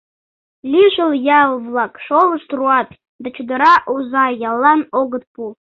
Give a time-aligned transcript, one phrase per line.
[0.71, 2.89] Лишыл ял-влак шолышт руат
[3.21, 5.43] да чодыра оза яллан огыт пу.